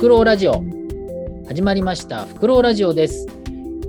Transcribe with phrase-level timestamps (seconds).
[0.00, 0.64] クロウラジオ
[1.46, 3.26] 始まりましたフクロウラジオです、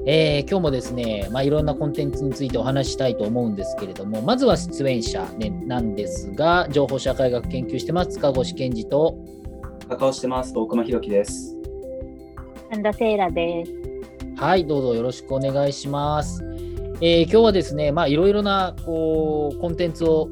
[0.06, 9.16] えー今日もですね、まあ、いろんなコンテンツについてお話ししたいと思うんですけれどもまずは出演者、ね、なんですが情報社会学研究してます塚越健二と
[9.88, 10.52] カカオしてます。
[10.54, 11.56] 大熊ひろきです。
[12.70, 13.72] 神田セイラです。
[14.36, 16.44] はいどうぞよろしくお願いします、
[17.00, 20.28] えー今日はですねまあいろいろなこうコンテンツを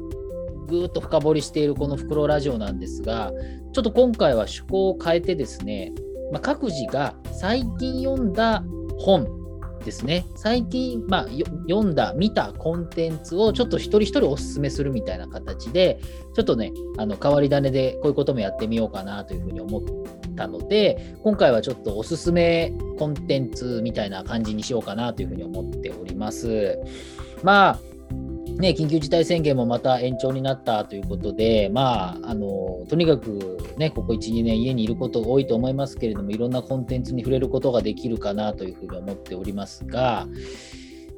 [0.70, 3.32] ぐーっと深掘りしているこのフクロウラジオなんですが
[3.72, 5.92] ちょっと今回は趣向を変えてですね、
[6.32, 8.62] まあ、各自が最近読んだ
[8.98, 9.40] 本
[9.84, 11.28] ですね最近、まあ、
[11.68, 15.98] 読んだ見たコンテンツをちょっと一人一人おすすめするみたいな形で
[16.34, 19.82] ちょっとねあの変わり種でこういうこともやってみようかなというふうに思っ
[20.36, 26.78] たので今回はちょっとおすすめコンテンツみたいな感じにしようかなというふうに思っております。
[27.42, 27.89] まあ
[28.60, 40.26] ね、緊急事態宣言もまた延長になったということで、まあ、あのとにかく、ね、ここ1、2年家にいることが多いと思いますけれども、いろんなコンテンツに触れることができるかなというふうに思っておりますが、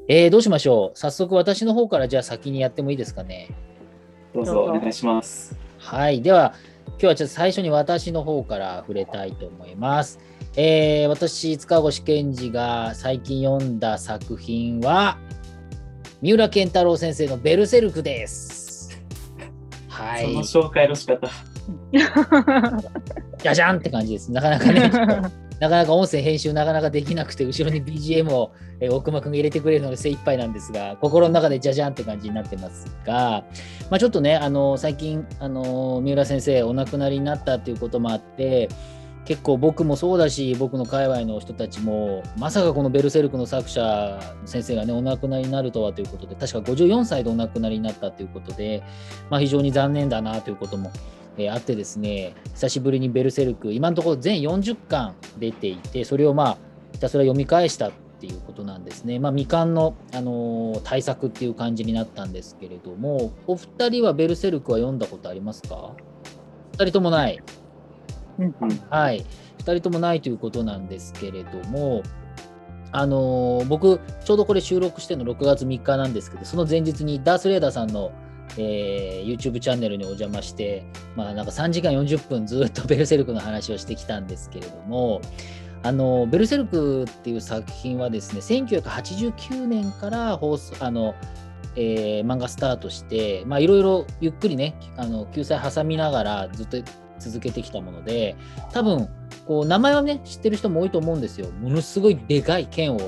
[0.08, 0.98] えーどうしましょう？
[0.98, 3.48] 早速私の方からじゃあ先にやってもいいですかね？
[4.34, 5.56] どうぞどうぞお願いします。
[5.78, 6.22] はい。
[6.22, 6.55] では、
[6.88, 10.19] 今日はちょっと最初に私の方から触れたいと思います。
[10.56, 15.19] えー私、塚越健二が最近読んだ作品は、
[16.23, 18.97] 三浦健太郎先生のベルセルクです。
[19.89, 20.45] はい。
[20.45, 21.28] その紹介の仕方。
[23.42, 24.31] じゃじゃんって感じです。
[24.31, 24.83] なかなかね、
[25.59, 33.45] なかなか音声編集なかなかできなくて、後ろに BGM を、えー大熊くんが入れてくれるので精一杯なんですが、心の中でじゃじゃんって感じになってますが、
[33.91, 38.69] まあ、ちょっとね、あの最近、あの三浦先生お亡くなりになったということもあって、
[39.25, 48.83] 結構僕もそうだし、僕の界隈の人たちも、まさかこのベルセルクの作者の先生がね、お亡くなりになるとはということで、確か54歳でお亡くなりになったということで、
[49.31, 50.91] まあ、非常に残念だなということも
[51.39, 56.59] えーあってですね、久しぶりにベルセルク、今のところ全40巻出ていて、それをまあ、
[56.93, 59.19] ひたすら読み返したっていうことなんですね。
[59.19, 65.93] まあ、未完の、あのー対策っていう感じになったんですけれども、お二人はベルセルクは読んだことありますか？
[66.72, 67.41] 二人ともない。
[68.91, 69.25] はい。
[69.58, 72.03] 二人ともないということなんですけれども、
[72.92, 78.12] あのー僕、ちょうどこれ収録しての6月3日なんですけど、その前日にダース・レーダーさんの、
[78.58, 80.84] えー YouTube チャンネルにお邪魔して、
[81.16, 85.20] まあなんか3時間40分ずっと ベルセルクの話をしてきたんですけれども、
[85.84, 91.14] あのベルセルクっていう作品はですね、1989年から放送、あの、
[91.76, 96.76] えー漫画スタートして、まあいろいろゆっくりね、あの救済挟みながらずっと
[97.22, 98.37] 続けてきたもので、
[98.72, 99.09] 多分
[99.47, 101.50] こう名前はね知ってる人も多いと思うんですよ。
[101.53, 102.99] ものすごいでかい剣を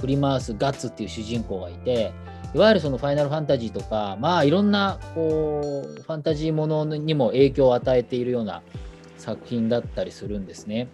[0.00, 2.12] 振り回すガッツっていう主人公がいて、
[2.54, 8.62] いわゆるそのファイナルファンタジーとか、まあいろんなこうファンタジーものにも影響を与えているような
[9.18, 10.88] 作品だったりするんですね。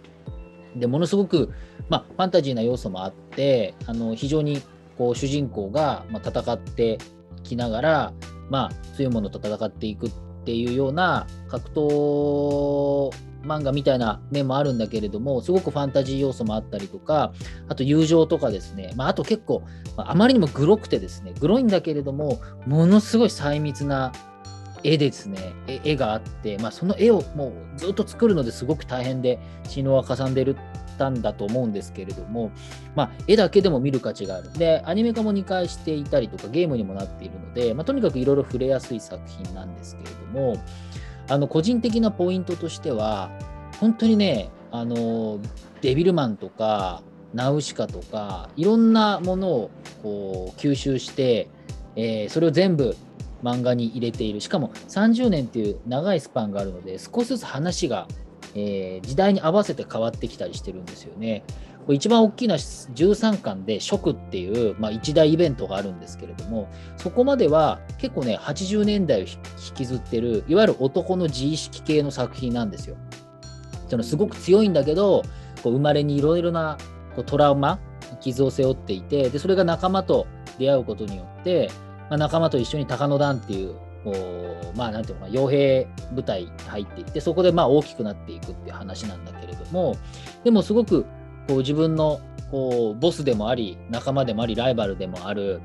[0.75, 1.51] でものすごく、
[1.89, 4.61] まあ、ファンタジーな要素もあってあの非常に
[4.97, 6.97] こう主人公が、まあ、戦って
[7.43, 8.13] きながら、
[8.49, 17.33] まあ、強いものと戦っていくっっていうような格闘漫画みたいな面もあるんだけれどもすごくファンタジー要素もあったりとか
[17.69, 19.63] あと友情とかですね、まあ、あと結構、
[19.97, 24.11] あまりにもグロくてですねグロいんだけれどもものすごい細密な
[24.83, 25.53] 絵ですね。
[25.67, 30.55] 絵があって、まあ、その絵をもうずっと作るのですごく大変で死のはかさんでる
[31.01, 32.51] たんだと思うんですけれども、
[32.95, 34.53] まあ、絵だけでも見る価値がある。
[34.53, 40.57] で、アニメ化も2回していたりとか、ゲームにもなっているので、まあ、とにかくいろいろ触れやすい作品なんですけれども、
[41.27, 43.31] あの個人的なポイントとしては、
[43.79, 45.39] 本当にね、あの
[45.81, 47.01] デビルマンとか、
[47.33, 49.71] ナウシカとか、いろんなものを
[50.03, 51.49] こう吸収して、
[51.95, 52.95] えーそれを全部
[53.43, 54.39] 漫画に入れている。
[54.39, 58.07] しかも30年っていう長いスパンがあるので、少しずつ話が
[58.55, 61.43] えー時代に合わせて変わってきたりしてるんですよね。
[61.85, 66.67] これ一番大きな13巻で「食」っていう、まあ、一大イベントがあるんですけれども
[66.97, 69.37] そこまでは結構ね80年代を引
[69.73, 72.97] きずってるいわゆる男の自意識系の作品なんですよ。
[73.89, 75.23] そのすごく強いんだけど
[75.63, 76.77] こう生まれにいろいろな
[77.15, 77.79] こうトラウマ
[78.21, 80.27] 傷を背負っていてでそれが仲間と
[80.57, 81.69] 出会うことによって、
[82.09, 89.95] まあ、仲間と一緒に高野団っていうこうまあなんていうのか傭兵部隊に入っていってそこでまあ大きくなっていくっていう話なんだけれども
[90.43, 91.05] でもすごく
[91.47, 92.19] こう自分の
[92.49, 95.61] こうボスでもあり仲間でもありライバルでもある、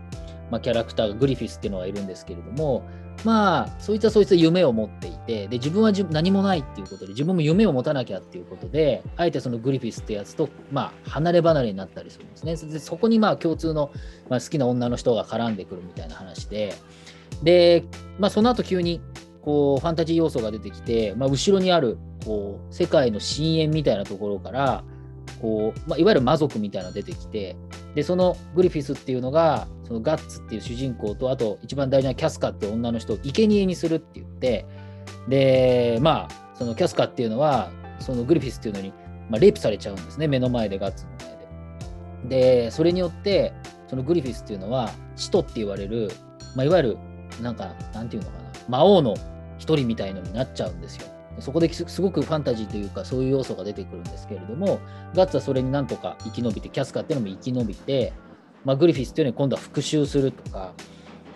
[0.50, 2.85] まあ、キャラクターがグリフィスっていうのがいるんですけれども
[3.25, 12.56] まあそいつはそいつは夢を持っていてで自分は何もないっていうことで自分も夢を持たなきゃっていうことであえてそのグリフィスってやつと、まあ、離れ離れになったりするんですね。
[12.73, 13.91] でそこにまあ共通の、
[14.29, 16.75] まあ、好きな女の人が絡んでくるみたいな話で
[17.43, 17.84] で、
[18.19, 19.00] まあ、その後急に
[19.43, 24.84] こうファンタジー要素が出てきて、まあ、後ろにあるこう世界の深淵みたいなところから
[25.40, 27.56] こう、まあ、いわゆる魔族みたいなのが出てきて
[27.94, 34.67] でそのグリフィスっていうのがそのガッツっていう主人公とあと一番大事なキャスカっていう女の人を生贄にするって言って
[35.28, 37.70] でまあそのキャスカっていうのは
[38.00, 38.93] そのグリフィスっていうのに、
[39.31, 42.67] まあ、レイプされちゃうんですね目の前でガッツの前で。
[42.67, 43.52] でそれによって
[43.88, 46.11] そのグリフィスっていうのは使徒って言われる、
[46.56, 46.99] まあ、いわゆる
[47.43, 49.15] なんかなんていうのかな魔王の
[49.59, 51.06] 一人みたいのになっちゃうんですよ。
[51.41, 54.79] そこですごくファンタジーというかそういう要素が出てくるんですけれども
[55.15, 58.12] ガッツはそれになんとか生き延びてキャスカーっていうのも生き延びて、
[58.65, 60.73] まあ、グリフィスっていうのに今度は復讐するとか、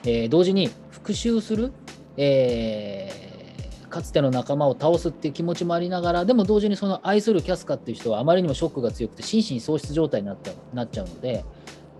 [0.05, 1.73] えー、同時に復讐する、
[2.17, 11.45] えー、かつての仲間を倒すっていう気持ちもありながらでも同時にその愛するキャスカーっていう人はあまりにもショックが強くて心神喪失状態になったなっちゃうので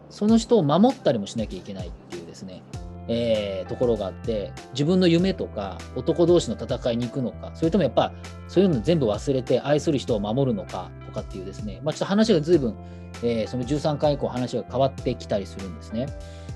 [0.09, 2.63] その人を守ったりもしなきゃいけないっていうですね
[3.13, 8.13] えー、ところがあって自分の夢とか男同士の戦いに行くのかそれともやっぱ
[8.47, 12.77] そういうの全部忘れて愛する人を守るのかとかっていうですね、まあ、ちょっと話が随分、
[13.25, 16.07] えー、その13回以降話が変わってきたりするんですね。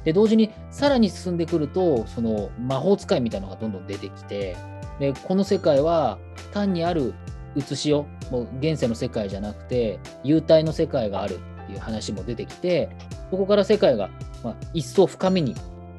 [0.04, 4.54] で同時にさらに進んでくるとその魔法使いみたいなのがどんどん出てきて
[5.00, 6.18] でこの世界は
[6.52, 7.14] 単にある
[7.56, 12.90] 写しをもう現世の世界じゃなくて幽体の世界があるっていう話も出てきて
[13.30, 14.10] ここから世界が、
[14.42, 15.54] まあ、一層深みに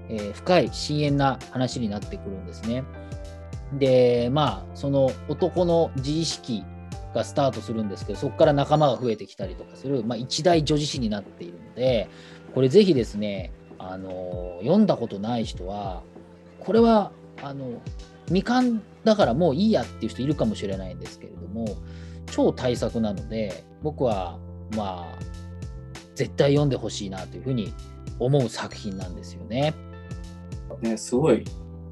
[0.10, 2.84] えー、深い深遠な話になってくるんですね。
[3.74, 6.63] でまあその男の自意識
[7.13, 12.10] がスタートするんですけどそこから仲間が増えてきたりとかする、まあ、一大女子誌になっているので
[12.54, 16.04] これぜひですねあの読んだことない人は
[16.60, 17.12] これは
[17.42, 17.81] あの
[18.28, 21.66] 未完だからもういいやっていう人いるかもしれないんですけれども
[22.31, 24.40] 超大作なので僕は
[24.75, 25.19] まあ
[26.16, 27.74] 絶対読んでほしいなというふうに
[28.19, 29.74] 思う作品なんですよね。
[30.81, 31.44] ね、すごい、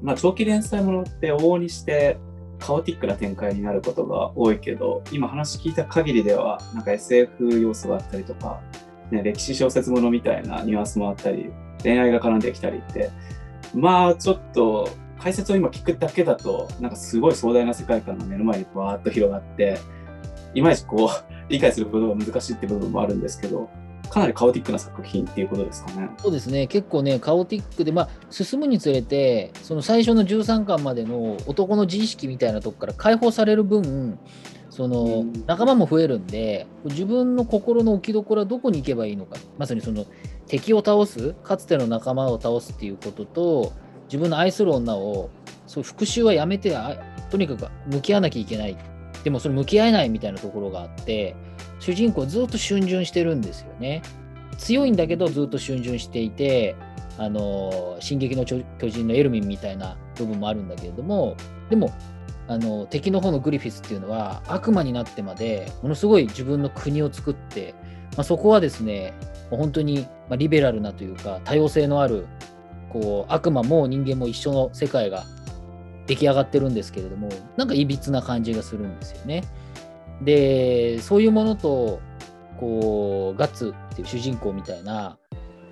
[0.02, 2.18] まあ、長期連載ものって往々にして
[2.58, 8.60] カオティックな展開になることが多いけど、今話聞いた限りでは、なんか SF 要素があったりとか、
[9.10, 11.50] ね、歴史小説ものみたいなニュアンスもあったり、
[11.82, 13.10] 恋愛が絡んできたりって、
[13.74, 14.88] まあちょっと
[15.18, 19.78] 解説を今聞くだけだと、なんかすごい壮大な世界観が目の前にわーっと広がって、
[20.54, 23.68] いまいちこう理解することが難しいって部分もあるんですけど、
[24.10, 26.08] かなりカオティックな作品っていうことですかね。
[26.18, 34.18] そうですね、結構ね、カオティックで、まあ、進むにつれて、その最初の13巻までの男の自意識みたいなとこから解放される分、
[34.70, 40.04] その仲間も増えるんで、自分の心の置きどころはどこに行けばいいのか、まさにその
[40.46, 43.72] 敵を倒す、かつての仲間を倒すっていうことと、
[44.06, 45.30] 自分の愛する女を、
[45.66, 46.76] そう復讐はやめて
[47.30, 48.76] とにかく向き合わなきゃいけない。
[49.22, 51.34] でもそれ向き合えないみたいなところがあって、
[51.84, 54.00] 主人公ずっと逡巡してるんですよね。
[54.56, 56.76] 強いんだけどずっと逡巡していて、
[57.18, 61.36] あの進撃の巨人のエルミンみたいな部分もあるんだけれども、
[61.68, 61.92] でも、
[62.48, 67.74] あの敵の方のグリフィスっていうのは悪魔になってまでものすごい自分の国を作って、
[68.16, 69.14] まあ、そこはですね
[69.48, 72.26] 本当にリベラルなというか多様性のある
[72.90, 75.24] こう悪魔も人間も一緒の世界が
[76.06, 79.42] 出来上がってるんですけれどもなんかいびつな感じがするんですよね。
[80.22, 82.00] でそういうものと
[82.58, 85.18] こうガッツっていう主人公みたいな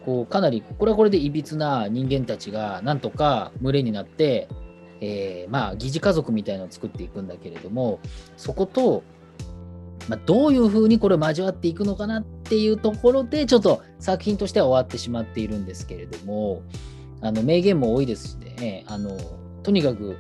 [0.04, 4.48] こうかなりこれはこれでいびつな人間たちがなんとか群れになって、
[5.00, 8.00] えー、まあ疑似家族みたいなのを作っていくんだけれども
[8.36, 9.04] そこと、
[10.08, 16.62] まあ、どういうふうにこれを交わっていくのかなっていうところでちょっと作品としては終わってしまっているんですけれども
[17.20, 18.84] あの名言も多いですしね。
[18.88, 19.16] あの
[19.62, 20.16] とにかく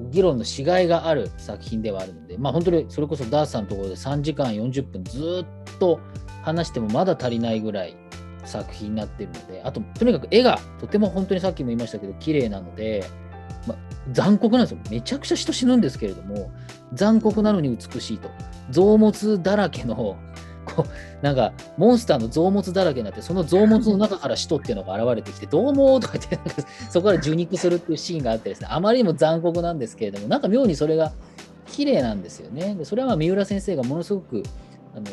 [0.00, 6.00] 議論のしがいがある作品ではあるので、まあ、本当にそれこそダースさんのところで3時間40分ずっと
[6.42, 7.96] 話してもまだ足りないぐらい
[8.44, 13.04] 作品になってるので、あと、とにかく絵がとても本当にさっきも言いましたけど、綺麗なので、
[13.66, 13.78] まあ、
[14.12, 14.78] 残酷なんですよ。
[14.90, 16.52] めちゃくちゃ人死ぬんですけれども、
[16.92, 18.30] 残酷なのに美しいと。
[18.70, 20.16] 臓物だらけの
[20.64, 26.38] こうなんかモンスターの臓物だらけになってその臓物の中から使徒っていうのが現れてきてどうもとか言って
[26.90, 31.12] そこから受肉するっていうシーンがあってですねあまりにも残酷なんですけれどもなんか妙にそれが
[31.66, 34.42] 綺麗なんですよねでそれはまあ三浦先生がものすごく
[34.94, 35.06] あの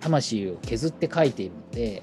[0.00, 2.02] 魂を削って書いているので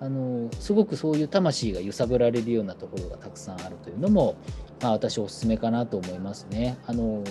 [0.00, 4.34] あのすごくそういう魂が揺さぶられるようなところがたくさんあるというのも、
[4.80, 6.76] まあ、私おすすめかなと思いますね。
[6.86, 7.22] あの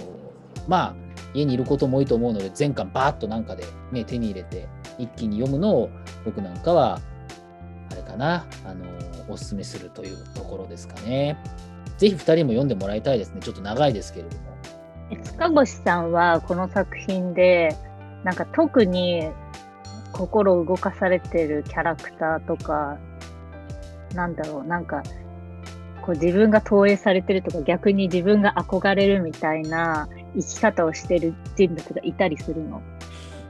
[0.68, 0.96] まあ
[1.34, 5.90] 家にいることも多いと思うので全巻バーッとなんかで、ね、手に入れて一気に読むのを
[6.26, 7.00] 僕なんかは
[7.92, 8.86] あれかなあの
[9.30, 11.38] おすすめするというところですかね。
[11.98, 13.42] ぜひ2人も読んでもらいたいですね。
[13.42, 14.52] ちょっと長いですけれども。
[15.24, 17.76] 塚越さんはこの作品で
[18.24, 19.30] なんか特に
[20.12, 22.98] 心を動かされてるキャラクターとか
[24.14, 25.04] なんだろうなんか
[26.02, 32.82] こう自分が投影されてるとか逆に自分が憧れるみたいな生き方をしてる人物がいたりするの？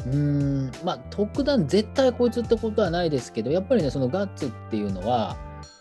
[0.07, 5.37] うんまあ特段絶対こいつってことはないですけどやっぱりねそのガッツっていうのは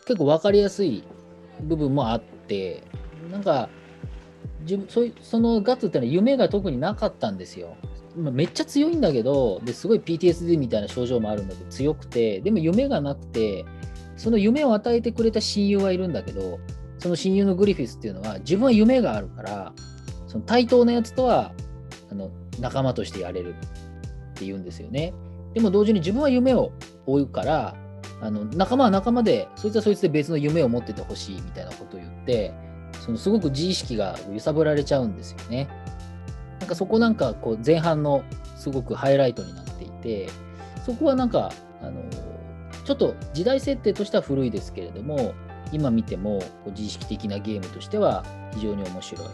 [0.06, 1.04] 結構分かりやすい
[1.62, 2.82] 部分もあって
[3.30, 3.70] なんか
[4.88, 7.76] そそのガッツってのは夢が特になかったんですよ。
[8.16, 13.64] めっちゃ強いんだけどですごい PTSD みたいな症状もあるんだけど強くてでも夢がなくて
[14.16, 16.58] その夢を与えてくれた親友はいるんだけど
[16.98, 19.72] その親友のグリフィスっていうのは自分は夢があるから
[20.30, 21.52] その対等なやつとは
[22.08, 23.54] あの仲間としてやれるっ
[24.34, 25.12] て言うんですよね。
[25.54, 26.70] でも同時に自分は夢を
[27.04, 27.74] 追うから
[28.20, 32.54] あの仲間は仲間でそいつはそいつで別の夢を持っててほしいみたいなことを言って
[33.00, 35.68] そのすごく自意識が揺さぶられちゃうんですよね。
[36.60, 38.22] なんかそこなんかこう前半の
[38.56, 40.28] すごくハイライトになっていて
[40.86, 41.50] そこはなんか
[41.82, 42.04] あの
[42.84, 45.34] ちょっと時代設定としては古いですけれども
[45.72, 49.26] 今見てもこう自意識的なゲームとしては非常に面白い。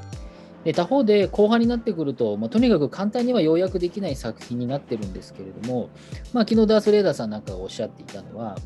[0.66, 5.90] で他方で後半になってくると、まあ、とにかく簡単には要約できない作品になってるんですけれども、
[6.32, 8.56] まあ、昨日ダース・レーダーさんなんかがおっしゃっていたのは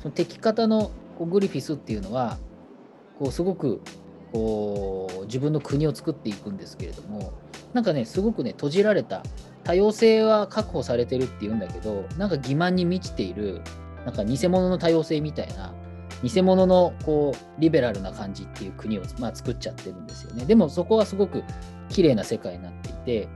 [0.00, 2.38] その敵方のこうグリフィスっていうのは
[3.20, 3.80] こうすごく
[4.32, 7.32] こう自分の国を作っていくんですけれども
[7.72, 9.22] なんかねすごくね閉じられた
[9.62, 13.60] 多様性は確保されてるっていうんだけどなんか欺瞞に満ちている
[14.04, 15.72] なんか偽物の多様性みたいな
[16.24, 20.46] 偽物のこうリベラルな感じっていう国を、まあ、作っちゃってるんですよね。
[20.46, 21.44] でもそこはすごく
[21.90, 23.28] 綺麗な世界になっていて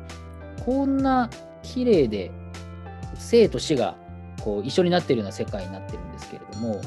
[0.65, 1.29] こんな
[1.63, 2.31] 綺麗で
[3.17, 3.95] 生と死が
[4.43, 6.81] こう一緒になってるような世界になってるんですけれども、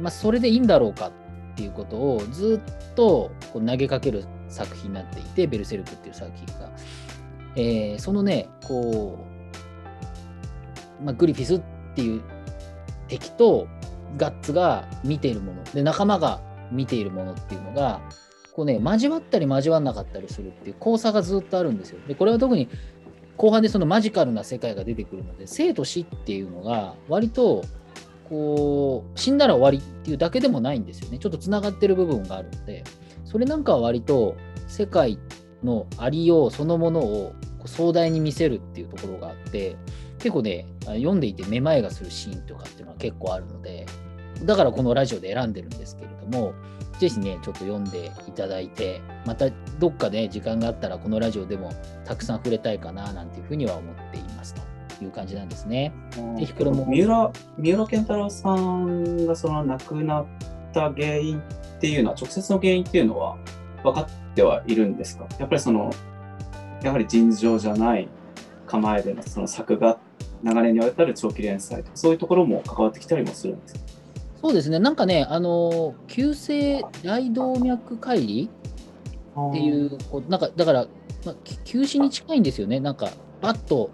[0.00, 1.12] まあ、それでいいんだろうかっ
[1.56, 6.70] ていうことをずっとこう投げかける作品になっていて「ベルセルク」っていう作品が。
[7.56, 9.18] えーそのねこ
[11.00, 11.62] う、まあ、グリフィスっ
[11.96, 12.22] ていう
[13.08, 13.66] 敵と
[14.16, 16.40] ガッツが見ているもので仲間が
[16.72, 18.00] 見ているものっていうのが
[18.54, 21.98] こうね交わったり交わんなかったりするっていう交差がずっとあるんですよ。
[22.08, 22.68] でこれは特に
[23.36, 27.64] 後半でそのマジカルな世界が出てくるので生と死っていうのが割と
[28.28, 32.84] こう死んだら終わりっていうだけでもないんですよねちょっとつながってる部分があるので
[33.24, 34.36] それなんかは割と
[34.66, 35.18] 世界
[35.62, 37.32] のありようそのものを
[37.64, 39.76] 壮大に見せるっていうところがあって
[40.18, 43.86] 結構ねあ読んでいてめまいがするシーンとかっていうのは結構あるので
[44.44, 46.54] だからこのラジオで選んでるんですけれども
[46.98, 51.72] ぜひねちょっと読んでいただいてまたどっかで、時間があったらこのラジオでも
[52.04, 54.54] たくさん触れたいかななんていうふうには思っています
[54.98, 55.92] という感じなんですね。
[56.36, 60.26] ぜひこれも三浦三浦健太郎さんがその亡くなっ
[60.72, 63.36] た原因っていうのは直接の原因っていうのは
[63.84, 65.28] 分かってはいるんですか？
[65.38, 65.92] やっぱりその
[66.82, 68.08] やはり尋常じゃない
[68.66, 69.98] 構えでのその作画
[70.42, 73.74] 流れにわたる長期連載とかそういうところも関わってきたりもするんです
[74.40, 74.78] そうですね。
[74.78, 78.48] なんかねあの急性大動脈解
[79.36, 80.86] 離っていうこうなんかだから、
[81.24, 82.78] まあ、き休止に近いんですよね。
[82.78, 83.90] なんかバッと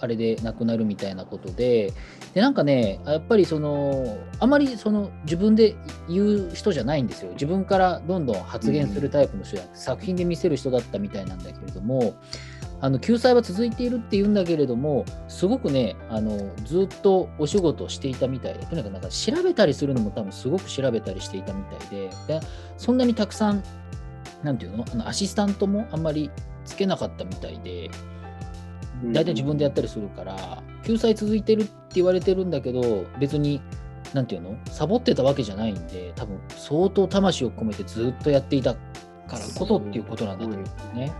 [0.00, 1.92] あれで亡くなるみたいなことで。
[2.34, 5.74] でなんかねやっぱりそのあまりその自分で
[6.06, 7.32] 言う人じゃないんですよ。
[7.32, 12.14] 自分からどんどん発言するタイプの人じゃなくて、作品で見せる人だったみたいなんだけれども
[12.80, 22.40] あの救済は続いているっていうんだけれどもすごくねあのずっとお仕事をしていたみたいでとにかくなんか調べたりするのも多分すごく調べたりしていたみたいでで
[22.76, 23.62] そんなにたくさん
[24.42, 26.30] なんていうのあのアシスタントもあんまり
[26.64, 27.90] つけなかったみたいで
[29.04, 33.60] 大体自分でやったりするから救済続いてるって言われてるんだけど別に
[34.14, 38.80] なんていうのサボってたわけじゃないんで多分相当魂を込めてずっとやっていたか
[39.32, 41.12] らこそっていうことなんだと思うんですね。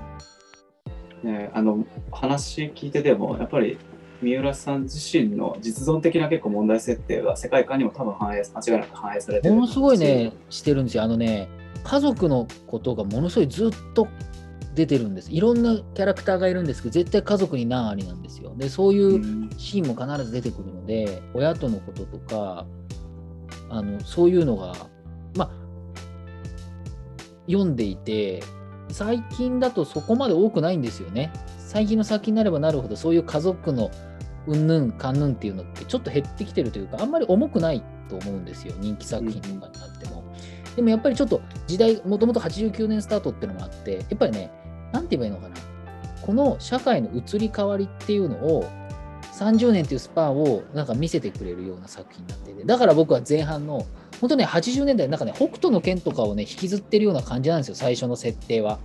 [1.23, 3.79] ね、あの話聞いててもやっぱり
[4.23, 11.03] 三浦さん自身の実存的な結構問題設定が世界観にも多分反映間違いなく反映されてるものすごいねしてるんですよ。
[11.03, 11.49] あのね
[11.85, 14.09] 家族のことがものすごいずっと
[14.75, 15.33] 出てるんです。
[15.33, 18.55] いろんなキャラクターがいるんですけど絶対家族に何ありなんですよ。
[18.57, 22.67] でそういううんシーンも必ず出てくるので親とのこととか
[23.69, 24.75] あのそういうのが
[25.37, 25.51] まあ
[27.47, 28.43] 読んでいて
[28.89, 31.33] 最近だとそこまで多くないんですよね。
[31.59, 33.91] 最近の作品になればなるほどそういう家族の
[34.47, 40.25] うんぬんかんぬんっていうのってちょっと減ってきてるというかあんまり重くないと思うんですよ人気作品とかになっても。
[40.77, 44.51] でもやっぱりちょっと時代もともと89年スタートっていうのもあってやっぱりね
[44.93, 45.57] なんて言えばいいのかな
[46.23, 48.69] この社会の移り変わりっていうのを
[49.33, 53.85] 30年っていうスパンをなんか見せてくれるような作品になっていてだから僕は前半の
[54.21, 58.79] 本当ね80年代なんかね北斗の拳とかをね引きずってるような感じなんですよ最初の設定は。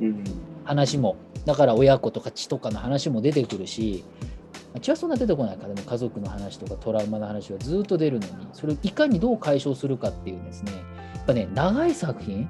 [0.00, 0.24] うん。
[0.64, 1.16] 話も。
[1.46, 4.04] だから親子とか血とかの話も出てくるし。
[4.82, 8.32] 血はそんな出てこないからでも家族の話とかトラウマの話はずっと出るのに。
[8.52, 10.72] それをいかにどう解消するかっていうですね。
[11.28, 12.48] ぱね、長い作品、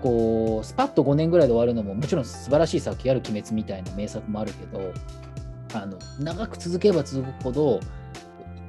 [0.00, 4.92] こう、スパッと5年ぐらいで終わるのも、もちろん素晴らしい作品ある鬼滅みたいな名作もあるけど、
[5.74, 7.80] あの長く続けば続くほど、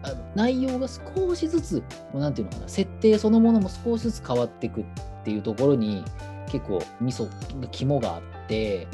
[0.06, 1.76] あの内容が少しずつ、
[2.14, 4.86] もうなんていうのかな、設定そのものも少しずつ変わっていくっ
[5.24, 6.04] ていうところに、
[6.48, 7.30] 結構、味噌、
[7.72, 8.88] 肝があって、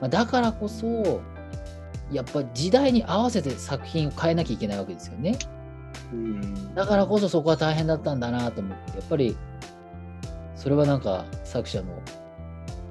[0.00, 1.20] まあだからこそ、
[2.12, 5.36] やっぱ時代に合わせて作品を変えなきゃいけないわけですよね。
[6.12, 9.36] うんだからこそそこは大変だったんだなと思って、やっぱり
[10.54, 12.00] それはなんか作者の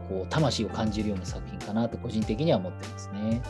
[0.09, 3.41] こう魂を感じるような作品かなと個人的には思ってますね。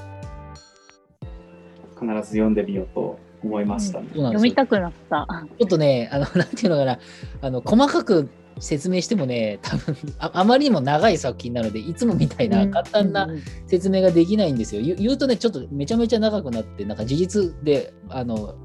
[1.99, 4.07] 必ず読んでみようと思いましたね。
[4.13, 5.27] そうなん読みたくなった。
[5.59, 6.99] ちょっとね、あの なんていうのかな、
[7.41, 8.29] あの細かく
[8.59, 14.81] 説明してもね、多分ああまりにも長い作品なので、いつもみたいな簡単なうんうん説明ができないんですよ。
[14.81, 18.55] 言う言うとね、ちょっとめちゃめちゃ長くなって、なんか事実で、あの、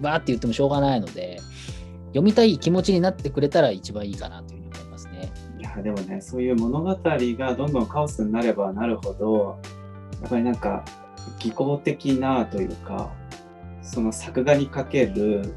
[0.00, 1.40] バーって言ってもしょうがないので、
[2.08, 5.32] 読みたい気持ちになってくれたら一番いいかなというふうに思いますね。
[5.58, 9.58] いやでもねそういう物語がどんどんカオスになればなるほど
[10.20, 10.84] やっぱりなんか
[11.38, 13.12] 技巧的なというか
[13.88, 15.54] その作画にかける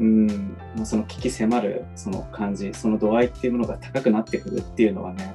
[0.00, 5.34] うんその危機迫るその感じその度合いっていうものが高くなってくるっていうのはね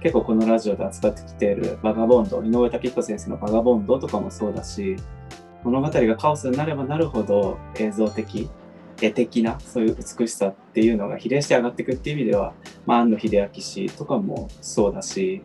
[0.00, 4.96] 結構このラジオで扱ってきているバガボンド井上武彦先生のバガボンドとかもそうだし
[5.64, 8.48] 物語がカオスになればなるほど映像的
[9.00, 12.54] 絵的なそういう美しさっていうのが比例して上がっていくっていう意味では、
[12.86, 15.42] まあ、庵野秀明氏とかもそうだし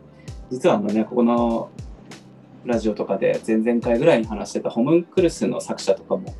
[0.50, 1.70] 実はあのねここの
[2.64, 6.34] ラジオとかで前々回ぐらいに話してたホムンクルスの作者とかも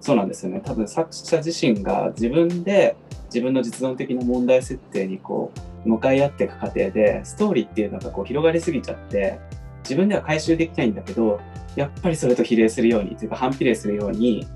[0.00, 0.62] そうなんですよね。
[0.64, 2.96] 多分作者自身が自分で
[3.26, 5.52] 自分の実存的な問題設定にこ
[5.84, 9.38] う向かい合っていく過程でストーリーっていうのがこう広がりすぎちゃって
[9.82, 11.40] 自分では回収できないんだけど
[11.76, 14.46] やっぱりそれと比例するようにというか反比例するように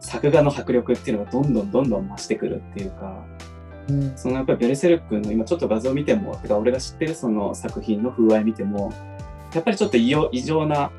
[0.00, 3.24] 作画の迫力っていうのがどんどんどんどん増してくるっていうか
[3.88, 4.16] うん。
[4.16, 8.92] そのやっぱりベルセルクの今ちょっと画像見てもてか俺が知ってるその作品の風合い見ても
[9.54, 10.90] やっぱりちょっと異様異常な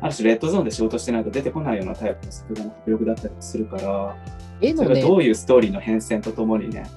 [0.00, 4.16] ある種レッドゾーンで仕事してないと出てこないようなタイプの作画の迫力だったりするから
[4.60, 6.88] 絵のねそれがどういうストーリーの変遷とともにね、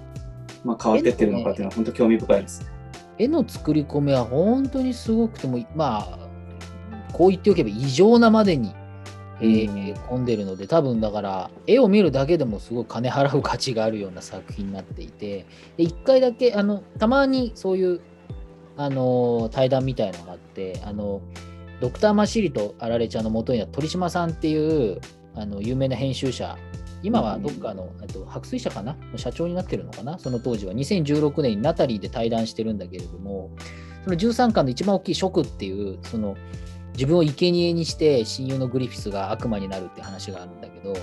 [0.64, 2.68] まあ、変わってってるのかっていうのは本当興味深いですね。
[3.20, 6.30] 絵の作り込みは本当にすごくてもまあ
[7.12, 8.74] こう言っておけば異常なまでに、
[9.40, 9.84] えーうん
[10.14, 15.46] 込んでるので多分だから絵を見るだけでもすごい金払う価値があるような作品になっていて
[15.78, 18.02] で1回だけあのたまにそういう
[18.78, 21.22] あの対談みたいのがあってあの
[21.80, 25.00] ドクター・マシリとあられちゃんの元には鳥島さんっていう
[25.36, 26.58] あの有名な編集者
[27.04, 28.96] 今はどっかの、えっと、白水社かな？
[29.12, 30.18] の社長になってるのかな？
[30.18, 30.74] その当時は。
[30.74, 33.52] 2016年にナタリーで対談してるんだけれども
[34.06, 36.38] その13巻の一番大きい「ショク」っていうその
[36.94, 41.00] 自分を生贄にして親友のグリフィスが悪魔になるって話があるんだけど、ま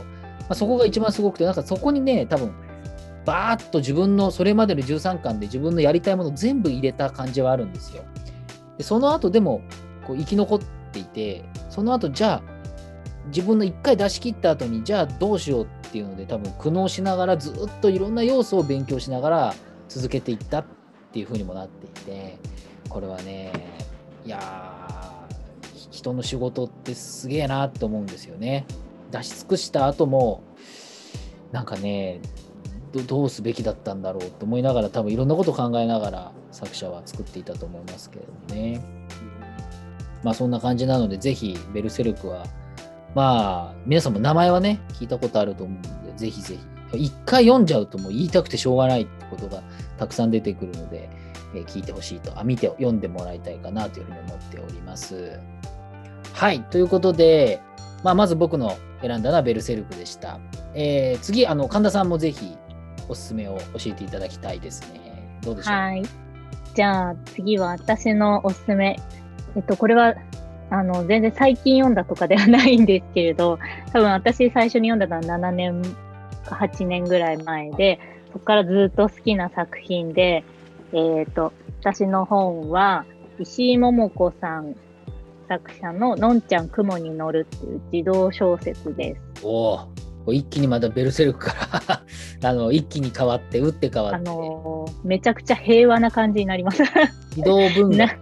[0.51, 2.53] あ、そこが一番すごくてなんかそこにね多分
[3.25, 8.05] バーッと自分のそれまでの13巻で自分のやりたいもの全部入れた感じはあるんですよ。
[8.79, 9.61] でその後でも
[10.07, 10.61] こう生き残っ
[10.93, 12.43] ていてその後じゃあ
[13.27, 19.55] 自分の一回出し切った後にじゃあどうしようっていうので多分苦悩しながらずっといろんな要素を勉強しながら
[19.89, 20.65] 続けていったっ
[21.13, 22.39] ていう風にもなっていて
[22.89, 23.53] これはね
[24.25, 25.27] いや
[25.91, 28.67] 人の仕事ってすげえなって思うんですよね。
[29.11, 30.43] 出し尽くした後も
[31.53, 32.21] なんかね
[32.93, 38.81] どうすべきだったんだろうと思いながら多分いろんなことを考えながら作者は作っていたと思いますけれどもね。
[40.23, 42.45] まあそんな感じなのでぜひベルセルクは
[43.15, 46.57] まあ皆さんも名前はね聞いたことあると思うんでぜひぜ
[46.93, 49.63] ひ一回読んじゃうともう言いたくてしょうがないってことが
[49.99, 51.09] たくさん出てくるので、
[51.55, 55.39] え聞いてほしいとあ見て読んでもらいたいかなというふうに思っております。
[56.33, 57.61] はいということで、
[58.03, 60.41] まあ、まず僕の選んだのはベルセルクでした。
[60.75, 62.57] えー次あの神田さんもぜひ
[63.09, 65.39] おすすめを教えていただきたいですね。
[65.43, 65.75] どうでしょう？
[65.75, 66.03] はい。
[66.75, 68.97] じゃあ次は私のおすすめ。
[69.57, 70.15] えっと、これは、
[70.71, 73.59] あの、全然最近読んだとかではないんですけれど、
[73.93, 75.83] 多分私最初に読んだのは7年
[76.45, 77.99] か8年ぐらい前で、
[78.33, 80.45] そこからずっと好きな作品で、
[80.93, 83.05] えっと、私の本は、
[83.41, 84.77] 石井桃子さん
[85.49, 89.45] 作者ののんちゃん雲に乗るっていう児童小説です。
[89.45, 89.81] お
[90.29, 92.03] 一気にまたベルセルクか
[92.41, 96.83] ら あの一気に変わって打って変わあってのーめちゃくちゃ平和な感じになります。
[97.31, 98.19] 児童文学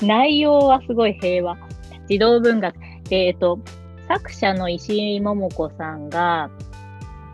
[0.02, 1.56] 内容はすごい平和。
[2.08, 2.74] 児童文学。
[3.08, 3.58] でえっと、
[4.08, 6.50] 作者の石井桃子さんが、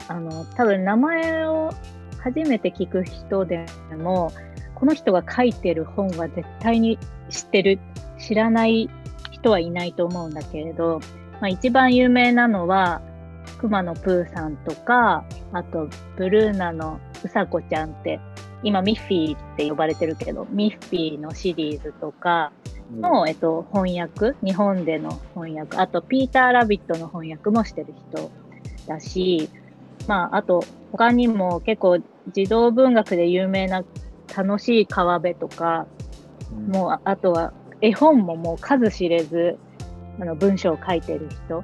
[0.09, 1.71] あの、多分名前を
[2.19, 4.33] 初めて聞く人でも、
[4.75, 7.79] この人が書いてる本は絶対に知ってる、
[8.19, 8.89] 知らない
[9.31, 11.01] 人はいないと思うんだけれど、
[11.41, 13.01] まあ、一番有名なのは、
[13.59, 18.21] 熊野プーさんとか、あと、ブルーナのうさこちゃんって、
[18.63, 22.53] 今ミッフィーって呼ばれてるけど、ミッフィーのシリーズとか
[22.99, 28.31] の、えっと、翻訳、日本での翻訳、あとピーター・ラビットの翻訳もしてる人
[28.87, 29.49] だし、
[30.07, 31.99] まあ、あと他にも結構
[32.33, 33.85] 児童文学で有名な
[34.37, 35.87] 楽しい川辺とか、
[36.53, 36.73] うん。
[36.73, 39.59] もうああとは絵本ももう数知れず
[40.21, 41.63] あの文章を書いてる人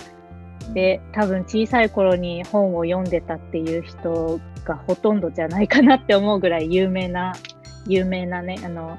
[0.73, 7.35] で多分小さい頃に本を読んでたっていう人がほとんどじゃないかなって思うぐらい有名な
[7.87, 8.99] 有名なねあの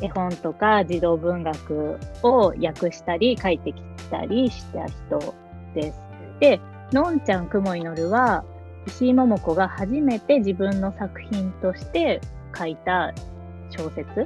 [0.00, 5.34] 絵本とか児童文学を訳したり書いてきたりした人
[5.74, 5.98] です。
[6.40, 6.60] で
[6.92, 8.44] 「のんちゃんくもいのる」は
[8.86, 12.20] 石井桃子が初めて自分の作品として
[12.56, 13.12] 書いた
[13.70, 14.24] 小説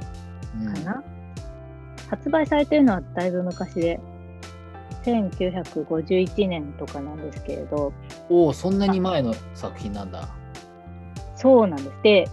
[0.61, 0.73] うん。
[0.73, 1.03] かな、
[2.09, 3.99] 発売されてるのはだいぶ昔で
[5.03, 7.93] 1951年とかなんですけれど。
[8.29, 10.27] おお、そんなに前の作品なんだ。
[11.35, 11.91] そうなんです。
[12.03, 12.27] で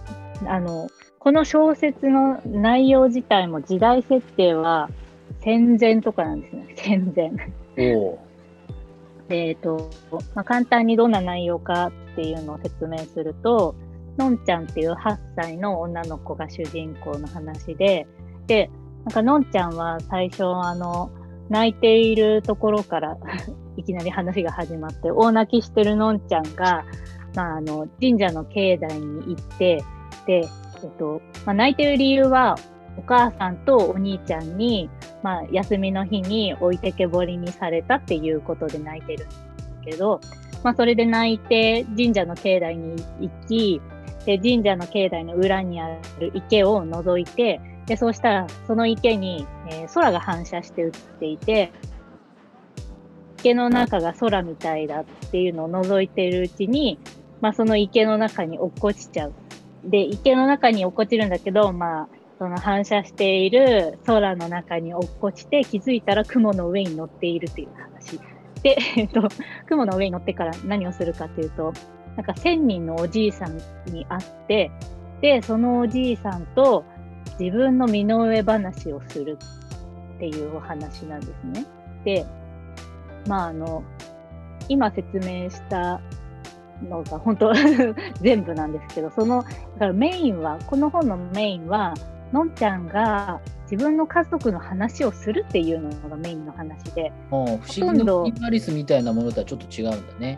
[0.47, 4.89] あのこの小説の内容自体も時代設定は
[5.41, 6.65] 戦前とかなんですね。
[6.75, 7.31] 戦前。
[7.95, 8.17] お
[9.29, 9.89] えっと、
[10.35, 13.75] まあ、簡単にどんな内容かっていうのを説明すると、
[14.17, 18.07] のんちゃんっていう8歳の女の子が主人公の話で、
[18.47, 18.69] で、
[19.05, 21.11] なんかのんちゃんは最初、あの、
[21.51, 23.17] 泣いているところから
[23.75, 26.85] いきなり話が始まって、大泣きしてるのんちゃんが、
[27.35, 29.83] まあ、あの、神社の境内に行って、
[30.25, 32.55] で、えっと、まあ、泣いてる理由は、
[32.97, 34.89] お母さんとお兄ちゃんに、
[35.23, 39.39] まあ、休みの日に置いてけぼりにされたっていうことで泣いてるんです
[39.85, 40.19] けど、
[40.63, 43.81] まあ、それで泣いて神社の境内に行き、
[44.25, 45.87] で神社の境内の裏にあ
[46.19, 51.71] る池を覗いて、でそうしたらその池に、えー空が反射して映っていて、
[53.39, 56.99] 池の中が空みたいだっていうのを覗いているうちに、
[57.41, 59.33] まあ、その池の中に落っこちちゃう。
[59.83, 68.19] で、池の中に落っこちるんだけど、まあ、その反射している空の中に落っこちて気づいたら雲の上に乗っているっていう話。
[68.61, 69.27] で、えっと、
[69.67, 71.73] 雲の上に乗ってから何をするかというと、
[72.15, 74.71] なんか千人のおじいさんに会って、
[75.21, 76.83] で、そのおじいさんと
[77.39, 79.37] 自分の身の上話をする
[80.15, 81.65] っていうお話なんですね。
[82.03, 82.25] で、
[83.27, 83.83] まああの、
[84.69, 86.01] 今説明した
[86.87, 87.53] のが本当
[88.21, 91.93] 全部なんですけど、その、だからメインは、この本のメインは、
[92.31, 100.37] のんちゃんが自分の家族の話をするっていうのがメインの話で、お不思議のミニマリスみたいなものとはちょっと違うんだね。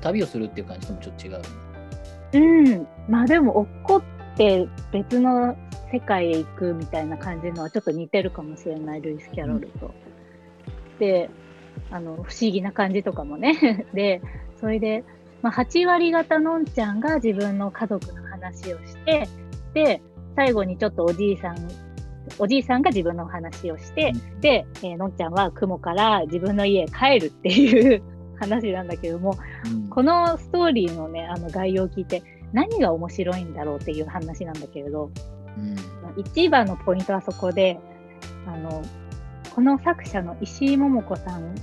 [0.00, 1.40] 旅をするっていう感じともちょっと違う。
[2.34, 5.56] うん、まあでも、落っこって別の
[5.92, 9.94] 世界へ行くみたいな感じのはちょっと似てるかもしれない、ルイス・キャロルと。
[10.98, 11.30] で、
[11.90, 13.86] あの、不思議な感じとかもね。
[13.94, 14.20] で、
[14.60, 15.04] それで、
[15.42, 19.28] まあ、8割方のんちゃんが自分の家族の話をして、
[19.74, 20.02] で、
[20.36, 21.56] 最後にちょっとおじいさん、
[22.38, 28.02] おじいさんが自分の話をして、で、えーのんちゃんは雲から自分の家へ帰るっていう
[28.38, 29.36] 話なんだけども、
[29.72, 32.22] うんこのストーリーのね、あの概要を聞いて、
[32.52, 35.10] 何が面白いんだろうっていう話なんだけれど、
[36.16, 36.20] うん。
[36.20, 37.78] 一番のポイントはそこで、
[38.46, 38.82] あの、
[39.54, 41.54] この作者の石井桃子さん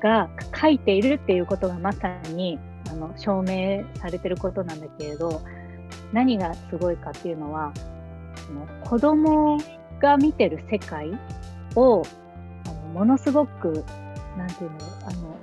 [0.00, 0.28] が
[0.60, 2.58] 書いているっていうことがまさに
[2.90, 5.42] あの証明されてることなんだけれど、
[6.12, 7.72] 何がすごいかっていうのは、
[8.52, 9.58] の子供
[10.00, 11.10] が見てる世界
[11.74, 12.02] を
[12.94, 13.84] ものすごく、
[14.36, 15.36] なんていうの、あの、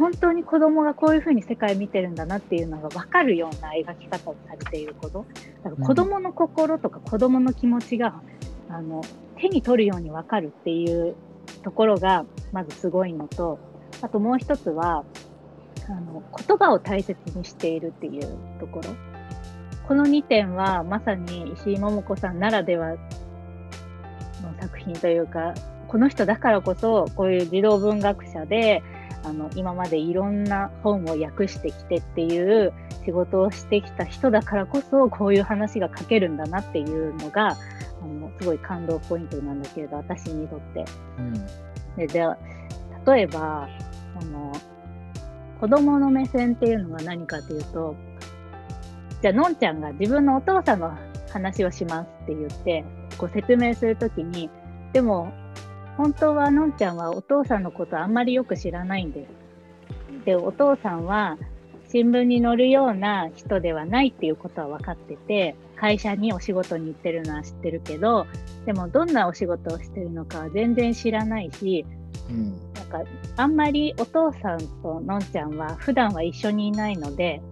[0.00, 5.26] 本当に子供がこういうふうに世界見てるんだなっていうのが分かるような描き方をされていること。
[5.62, 8.22] だから子供の心とか子供の気持ちが、
[8.70, 9.02] あの
[9.36, 11.16] 手に取るように分かるっていう
[11.62, 13.58] ところがまずすごいのと、
[14.00, 15.04] あともう一つは、
[15.86, 18.90] あの言葉を大切にしているっていうところ。
[19.86, 22.96] この2点はまさに石井桃子さんならではの
[24.58, 25.52] 作品というか、
[25.88, 28.82] この人だからこそこういう児童文学者で
[29.22, 32.72] あの今までいろんな本を訳してきてっていう
[33.04, 37.56] 仕事をしてきた人だからこそこういう話が書けるんだなっていうのがあ
[38.06, 40.84] のすごい感動ポイントなんだけれど私にとって。
[41.18, 41.34] うん
[41.96, 42.24] でで
[43.06, 43.68] 例えば
[44.20, 44.52] あの
[45.60, 47.96] 子供の目線っていうのが何かというと
[49.22, 50.96] じゃあのんちゃんが自分のお父さんの
[51.30, 52.84] 話をしますって言って
[53.18, 54.50] こう説明するときに
[54.92, 55.32] でも
[56.00, 60.24] 本当はのんちゃんはお父さんのことあんまりよく知らないんです。
[60.24, 61.36] でお父さんは
[61.90, 68.26] 新聞に載るような人ではないっていうことは分かってて会社にお仕事に行ってるのは知ってるけど
[68.64, 71.84] でもどんなお仕事をしてるのかは全然知らないし
[72.30, 73.02] うんなんか
[73.36, 77.42] あんまりお父さんとのんちゃんは普段は一緒にいないので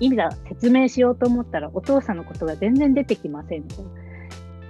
[0.00, 3.84] 意味だ説明しようと思ったらお父さんのことが全然出てきませんと。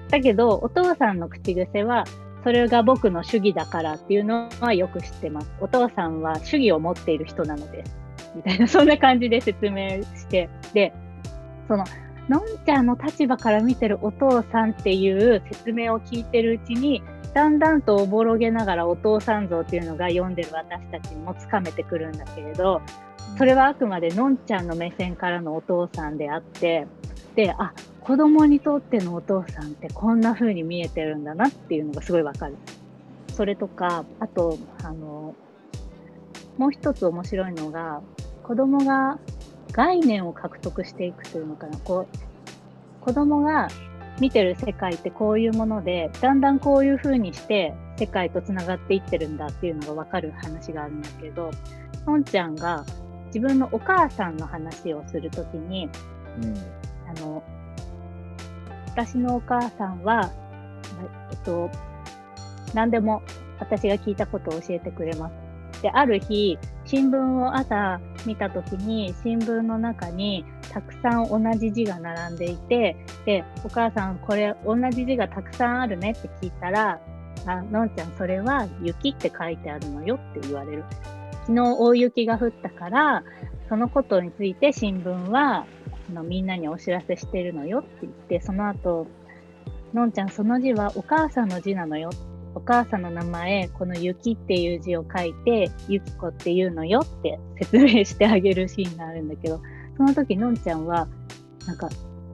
[0.08, 2.04] だけどお父さんの口癖は
[2.46, 5.50] それが僕の主義だからっていうのはよく知ってます。
[5.60, 7.96] お父さんは主義を持っている人なのです。
[8.36, 10.92] みたいな、そんな感じで説明して、で、
[11.66, 11.82] その、
[12.28, 17.02] のんちゃんの立場から見てるお父さんっていう説明を聞いてるうちに、
[17.34, 22.80] だんだんとおぼろげながらお父さん像っていうのが読んでる私たちにもつかめてくるんだけれど、
[23.36, 26.86] それはあくまでのんちゃんの目線からのお父さんであって、
[27.34, 27.72] で、あ、
[28.06, 32.54] 子供にとってのお父さんってこんな風に見えてるんだなっていうのがすごいわかる。
[33.32, 35.34] それとか、あと、あの、
[36.56, 38.02] もう一つ面白いのが、
[38.44, 39.18] 子供が
[39.72, 41.78] 概念を獲得していくというのかな。
[41.78, 43.66] こう、子供が
[44.20, 51.50] 見てる世界ってこういうもので、だんだんこういう風にして世界とつながっていってるんだっていうのがわかる話があるんだけど、
[52.06, 52.84] のんちゃんが
[53.34, 55.88] 自分のお母さんの話をするときに、
[56.40, 56.54] うん、
[57.10, 57.42] あの、
[58.96, 60.32] 私のお母さんは、
[61.30, 61.70] えっと、
[62.72, 63.22] 何でも
[63.60, 65.82] 私が聞いたことを教えてくれます。
[65.82, 76.98] で、ある日、新聞を朝見たときに、新聞の中にたくさん同じ字が並んでいて、で、お母さん、これ同じ字がたくさんあるねって聞いたら、
[77.44, 80.84] あ、のんちゃん、それは雪って書いてあるのよって言われる。
[81.42, 83.22] 昨日大雪が降ったから、
[83.68, 85.66] そのことについて新聞は
[86.12, 89.06] のみんなにお知らせしてるのよって言って、その後、
[89.94, 92.10] のんちゃんその字はお母さんの字なのよ。
[92.54, 99.60] お母さんの名前、この雪っていう字を書いて、ゆきこっていうのよって説明してあげるシーンがあるんだけど、
[99.96, 101.06] その時のんちゃんは、
[101.66, 101.88] なんか、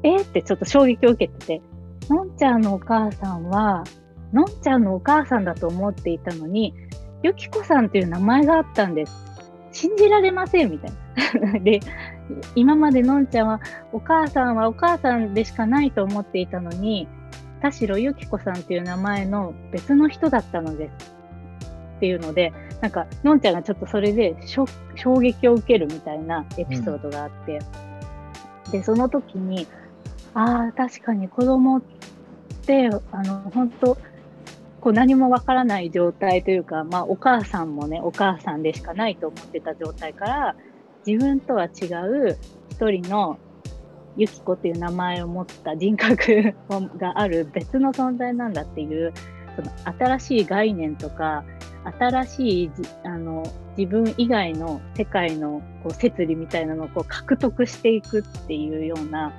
[0.05, 1.63] えー、ってちょっと衝撃を受けてて、
[2.09, 3.85] のんちゃんのお母さんは、
[4.33, 6.75] のんちゃんのお母さんだと思っていたのに、
[7.23, 9.13] ゆきこさんっていう名前があったんです。
[9.73, 10.93] 信じられませんみたい
[11.53, 11.59] な。
[11.61, 11.81] で、
[12.55, 13.61] 今までのんちゃんは
[13.92, 17.09] お母さんはお母さんでしかないと思っていたのに、
[17.61, 21.14] 田代由紀子さんっていう名前の別の人だったのです。
[21.97, 24.66] っていうので、なんか、のんちゃんがちょっとそれで衝
[25.21, 27.61] 撃を受けるみたいなエピソードがあって、
[28.66, 29.68] うん、で、その時に、
[30.35, 31.83] ああ、確かに子供っ
[32.66, 33.97] て、あの、本当
[34.83, 40.57] こう何もわからない状態というか、まあ、お母さんもね、お母さんでしかないと思ってた状態から、
[41.07, 42.38] 自分とは違う
[42.71, 43.38] 一人の
[44.17, 46.55] ユキコっていう名前を持った人格
[46.99, 49.12] がある別の存在なんだっていう
[49.57, 51.45] その新しい概念とか
[51.99, 52.71] 新しい
[53.05, 53.43] あの
[53.77, 59.33] 自分以外の世界のこう摂理みたいなのをこう獲得していくっていうような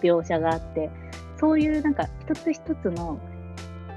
[0.00, 0.90] 描写があって
[1.38, 3.18] そういうなんか一つ一つの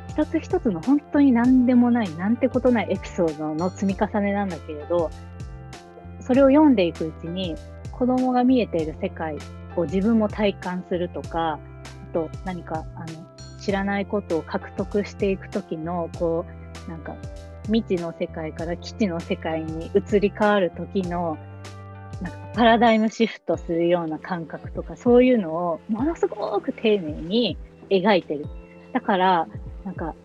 [0.09, 5.09] 一つ一つの本当に何でもないなんてことないエピソードの積み重ねなんだけれど
[6.27, 7.55] それを読んでいくうちに
[7.91, 9.37] 子供が見えている世界
[9.77, 11.57] を自分も体感するとか
[12.09, 13.07] あと何かあの
[13.59, 16.45] 知らないことを獲得していく時のこ
[16.87, 17.15] うなんか
[17.65, 21.37] 未知の世界から基地の世界に移り変わる時の
[22.21, 27.57] なんかパラダイムシフトするような感覚とかそういうのをものすごく丁寧に
[27.89, 28.45] 描いてる。
[28.93, 29.47] だから
[29.85, 30.15] なんか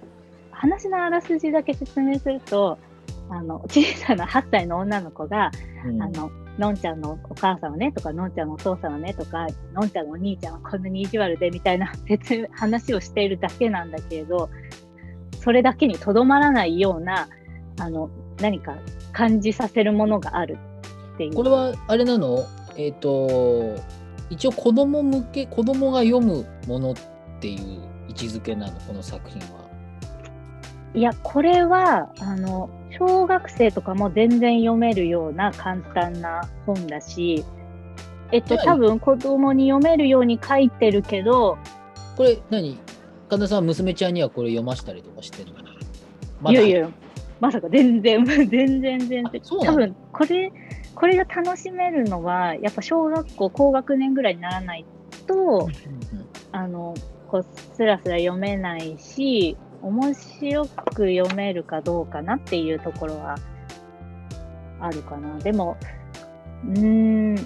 [0.51, 2.79] 話のあらすじだけ説明すると
[3.33, 5.51] あの小さな8歳の女の子が、
[5.87, 11.91] うん、あののんちゃんのお母さんはねとかのんちゃんのお父さんはねとかのんちゃんのお兄ちゃんはこんなに意地悪でみたいな
[12.53, 14.51] 話をしているだけなんだけれど
[15.41, 17.29] それだけにとどまらないような
[17.81, 18.77] あの何か
[19.13, 20.59] 感じさせるものがある
[21.15, 21.35] っていう。
[21.35, 22.45] これはあれなの？
[22.77, 23.83] えっ、ー、と
[24.29, 26.95] 一応子供向け子供が読むものっ
[27.41, 28.79] ていう位置づけなの？
[28.81, 29.63] この作品は。
[30.95, 32.69] いやこれはあの
[32.99, 37.45] 小学生とかも全然読めるような簡単な本だし、
[38.33, 41.59] えっと、多分子供に読めるように書いてるけど、
[42.17, 42.79] これ何？
[43.29, 45.61] 神田さん、娘ちゃんにはこれ読ましたりとかしてるの、
[46.43, 46.91] ま、いやいや、
[47.41, 49.25] まさか全然、 全然、全然。
[49.65, 50.53] 多分これ、
[50.95, 54.85] これが楽しめるのは、やっぱ小学校高学年ぐらいにならない
[55.27, 55.67] と、
[56.53, 56.95] あの、
[57.29, 63.37] こう、スラスラ読めないし、面白く読めるかどうかなっていうところは
[64.81, 65.39] あるかな。
[65.39, 65.77] でも、
[66.65, 67.43] うん、例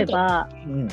[0.00, 0.88] えば、うん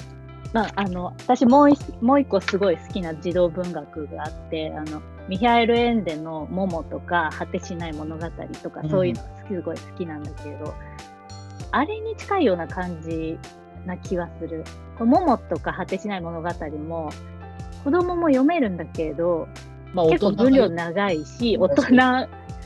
[0.54, 8.26] まあ、あの私もうもう一個すごい好きな児童文学があってあのミハエル・エンデの「モモ」とか「果てしない物語」
[8.64, 10.74] とかそういうのすごい好きなんだけど、うん、
[11.72, 13.38] あれに近いような感じ
[13.86, 14.64] な気はする。
[15.00, 16.50] モモとか果てしない物語
[16.88, 17.12] も
[17.84, 19.48] 子供も読めるんだけど
[19.98, 21.84] まあ、結構分量長いし、大人、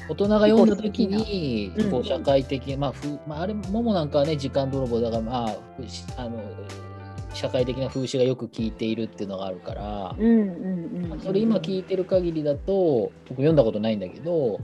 [0.09, 5.55] 大人が読んだ時にうんこう社会的、まあふまあ、あれももなんかはね時間泥棒だからまあ
[6.17, 6.43] あの
[7.33, 11.19] 社会的な風刺がよく効いているっていうのがあるから、うんうんうん。
[11.21, 14.59] それ今聞いてる限りだと僕読んだことないんだけど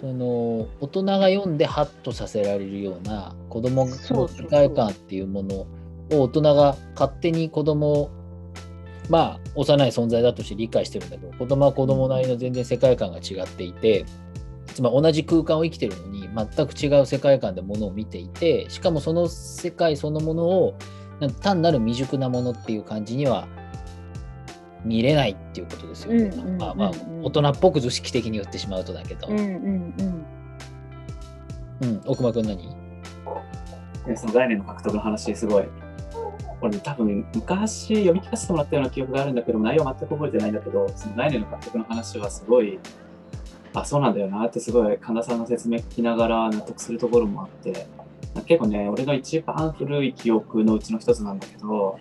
[0.00, 5.66] その大人が読んでハッとさせられるような子供の世界観っていうものを
[6.10, 8.10] 大人が勝手に子供を
[9.08, 14.04] まあ幼い存在だとして理解してるんだけど子供は子供なりの全然世界観が違っていて
[14.66, 20.74] つまり同じ空間を生きてるのに全く違う世界観でものを見ていてしかもその世界そのものを
[21.40, 23.48] 単なる未熟なものっていう感じには
[24.84, 26.30] 見れないっていうことですよね。
[26.58, 26.90] まあまあ
[27.22, 29.26] 大人っぽく図式的に言ってしまうとだけど。
[29.26, 30.26] うんうんうん。
[31.80, 32.58] うん、奥間くん何？
[34.06, 35.64] でその概念の獲得の話、すごい。
[36.60, 42.78] これ多分昔読み聞かせてもらったような記憶があるんだけど、内容全く覚えてないんだけど、その概念の獲得の話はすごい、
[43.74, 47.86] あ、そうなんだよなってすごい神田さんの説明聞きながら納得するところもあって、
[48.46, 51.98] 結構ね、俺の一番古い記憶のうちの一つなんだけど、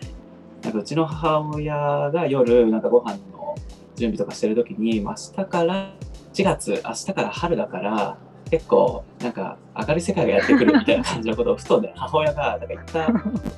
[0.64, 3.56] なんかうちの母親が夜、なんかご飯の
[3.96, 5.94] 準備とかしてる時に、明日から
[6.34, 8.18] 4月、明日から春だから、
[8.50, 13.14] 結構なんか明るい世界がやってくるみたいな感じのことをふとね母親がなんか言った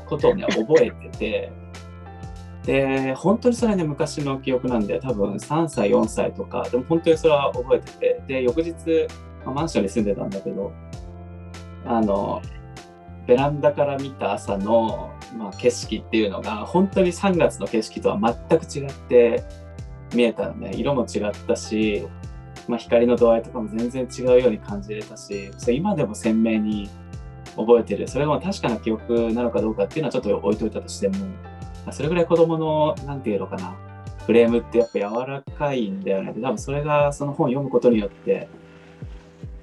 [0.08, 1.52] ことをね覚えてて。
[2.66, 8.22] で本当にそれはね昔の記憶なんで多分3歳4歳とかでも本当にそれは覚えてて。
[8.28, 8.76] で翌日、
[9.46, 10.72] まあマンションに住んでたんだけど
[11.86, 12.42] あの
[13.26, 19.44] ベランダから見た朝の、まあ、景色っていうのが本当に3月の景色とは全く違って
[20.14, 20.72] 見えたのね。
[20.76, 22.08] 色も違ったし
[22.70, 26.88] まあ、光の度合いとかも全然違うように感じれたしそれ今でも鮮明に
[27.58, 28.08] 覚えてる。
[28.08, 31.16] それが確かな記憶なのかどうかっていうのはちょっと置いといたとしても
[31.92, 33.76] それぐらい子供のなんていうのかな
[34.26, 36.32] フレームってやっぱ柔らかいんだよね。
[36.32, 38.48] で多分それがその本を読むことによって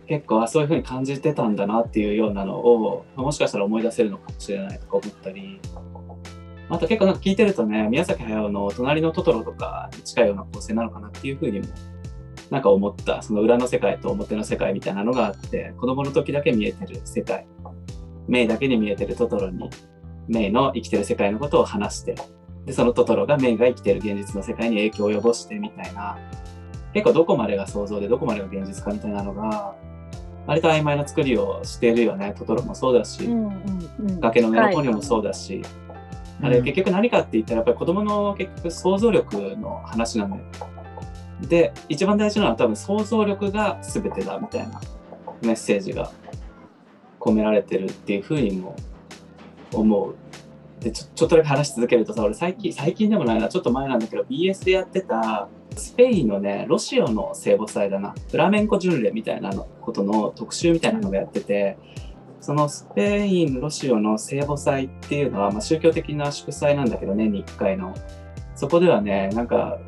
[0.09, 5.61] 結構あそういうふうに感じてたんだなっていうようなのをもしかしたら思い出せるのかもしれないとか思ったり
[6.69, 11.67] あと結構なんか聞いてるとね宮崎駿の「隣のトトロ」とかに近いような構成なのかなっていうふうにも
[12.51, 17.47] なんか思ったその裏の世界と表の世界みたいなのがあって子供の時だけ見えてる世界
[18.29, 19.71] メイだけに見えてるトトロに
[20.29, 22.15] メイの生きてる世界のことを話して
[22.65, 26.19] でそのトトロがメイが生きてる現実の世界に影響を及ぼしてみたいな
[26.93, 29.75] 結構どこまでが想像でどこまでが現実かみたいなのが
[30.47, 34.21] 割と曖昧な作りをしているよねトトロもそうだし、うんうんうん。
[34.21, 35.63] 崖の上のポニョもそうだし、
[36.41, 40.43] あれうん結局何かって言ったらやっぱり子供の結局想像力の話なんだよ。
[41.43, 44.81] で一番大事なのは多分想像力が全てだみたいな
[45.43, 46.11] メッセージが
[47.21, 48.77] 込められてるっていうふうにも
[49.73, 50.15] 思う。
[50.81, 61.79] でちょちょっとだけ話し続けるとさ俺最近最近でもないなちょっと前なんだけど BS でやってたスペインのねロシアの聖母祭だなフラメンコ巡礼みたいなのことの特集みたいなのがやってて、
[62.41, 67.95] そのスペインロシアの聖母祭っていうのは、まあ、宗教的な祝祭なんだけど年に1回の
[68.55, 69.79] そこではねなんか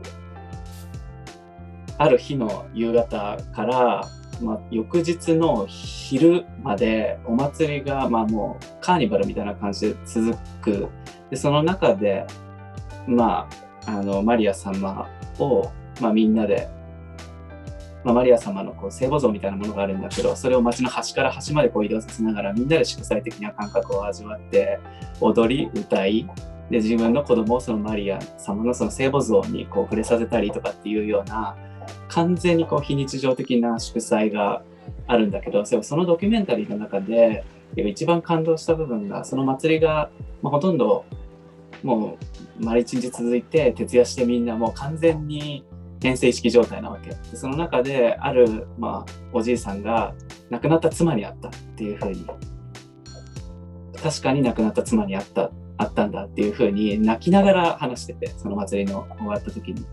[1.99, 4.09] ある日の夕方から、
[4.41, 10.89] まあ、翌日の昼までお祭りが、まあ、もうカーニバルみたいな感じで続く。
[11.31, 12.25] でその中で、
[13.07, 13.49] ま
[13.87, 15.09] あ、あのマリア様
[15.39, 16.69] を、まあ、みんなで、
[18.05, 24.79] まあ、マリア様のこう聖母像みたいなものがあるんだけどそれを街の端から端までこう移動させながらみんなで祝祭的な感覚を味わって
[25.21, 26.29] 踊り歌い
[26.71, 31.57] で自分の子供をそのマリア様のその聖母像にこう触れさせたりとかっていうような
[32.09, 34.63] 完全にこう非日常的な祝祭が
[35.07, 37.45] あるんだけどそのドキュメンタリーの中で
[37.77, 40.11] 一番感動した部分がその祭りが、
[40.43, 41.05] まあ、ほとんど
[41.83, 42.19] も
[42.61, 45.65] う丸一日続いて徹夜してみんなもう完全に
[46.03, 50.15] 変性意識状態なわけでその中である、まあ、おじいさんが
[50.51, 52.27] 亡くなった妻に会ったっていうふうに
[54.03, 59.85] 確かに亡くなった妻に会ったあったんだっていうふうに泣きながら話しててその祭りの終わった時に。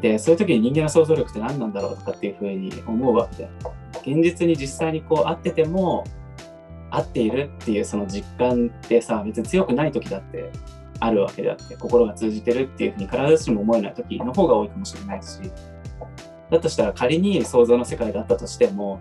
[0.00, 3.36] でそういう時に人間の想像力って何なんだろうとかっていうふうに思うわけ。
[3.36, 3.48] で
[4.00, 6.04] 現実に実際にこう会ってても
[6.90, 10.50] 会っているっていうその実感ってさ別に強くない時だって
[11.00, 15.38] あるわけであって心が通じてるっていうふうに必ずしも思えない時の方が多いかもしれないし。
[16.50, 19.00] だとしたら仮に想像の世界だったとしても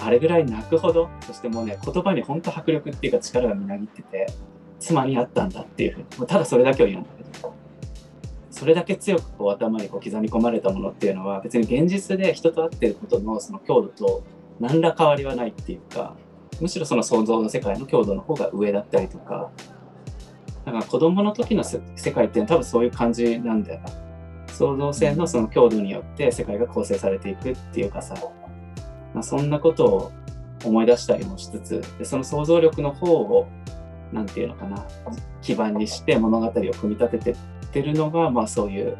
[0.00, 4.26] あれぐらい泣くほどそしてもうね言葉に本当迫力っていうか力がみなぎってて
[4.80, 7.55] 妻に会ったんだっていうふうにただそれだけを言うんだけど。
[8.56, 14.24] それだけ強くこう頭にこう刻み込まれたものっていうのは別に現実で人と会ってることのその強度と
[14.58, 16.16] 何ら変わりはないっていうか
[16.58, 19.50] むしろその想像の世界の強度の方が上だったりとか
[20.64, 21.80] だから子供の時の世
[22.12, 24.06] 界っていうのは多分そういう感じなんだよな。
[24.48, 28.14] 想像性のその強度によって世界が構成されていくっていうかさ
[29.12, 30.12] まあ、そんなことを
[30.64, 33.46] 思い出したりもしつつでその想像力の方を
[34.12, 34.86] 何て言うのかな
[35.42, 37.36] 基盤にして物語を組み立ててっ
[37.76, 38.96] てるのが、まあ、そういう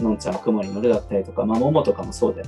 [0.00, 2.42] のんちゃん雲に乗るだったりとか、まあ、桃とかもそうで、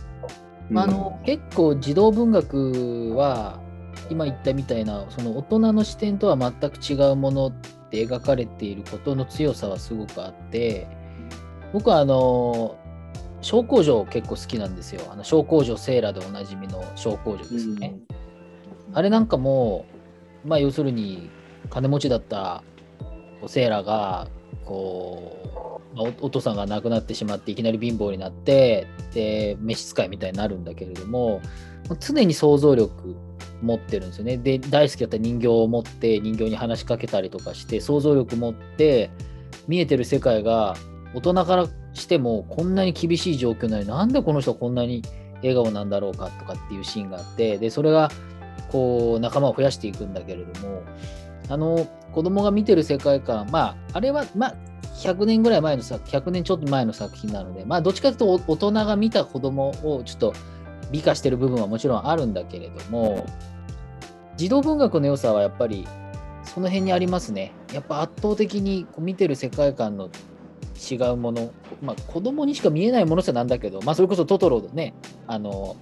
[0.71, 3.61] うん、あの結構児童文学は
[4.09, 7.53] 今言ったみたいなその大人の視点とは全く違うものっ
[7.91, 10.87] て描かれていることの強さはすごくあって
[11.73, 12.77] 僕はあの
[13.43, 15.01] 小工場結構好きなんですよ。
[15.11, 17.97] あの小工場セーラでおなじみの小工場ですね。
[18.91, 19.87] うん、あれなんかも、
[20.45, 21.31] まあ要するに
[21.69, 22.63] 金持ちだった
[23.47, 24.29] セーラが
[24.65, 31.41] こう、まあ、お父さんが亡くなってしまっていきなり貧乏になってで召使いみたいになるんだけれども
[31.99, 33.17] 常に想像力
[33.63, 34.39] 持ってるんですよね。
[34.39, 39.11] で大好きだった人形を持って人形に話しかけたりとかして想像力持って
[39.69, 40.77] 見えてる世界が
[41.15, 45.03] 大人からしてもこんなに厳しい状況なのになんでこの人こんなに
[45.43, 48.11] 笑顔なんだろうかとかっていうシーンがあってでそれが
[48.71, 50.83] こう仲間を増やしていくんだけれども
[51.51, 54.57] あの子供が見てる世界観まああれはまあ
[54.97, 60.33] 100年ぐらい前の作100年ちょっと前の作品なのでまあどっちかというと大人が見た子供をちょっと
[60.91, 63.27] 美化してる部分はもちろんあるんだけれども
[64.37, 65.87] 児童文学の良さはやっぱり
[66.45, 67.53] その辺にありますね。
[67.73, 70.11] やっぱ圧倒的に見てる世界観の
[70.91, 74.95] 違うもの、まあ、子供にしか見えないものさなんだけど、まあ、それこそトトロのね
[75.27, 75.77] あの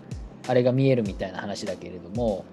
[0.46, 2.44] あれが見えるみたいな話だけれども、